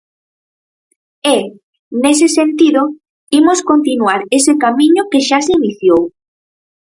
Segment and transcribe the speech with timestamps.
[1.35, 1.37] E,
[2.03, 2.81] nese sentido,
[3.39, 6.01] imos continuar ese camiño que xa se iniciou.